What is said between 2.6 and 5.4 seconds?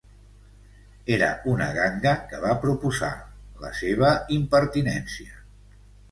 proposar: la seva impertinència!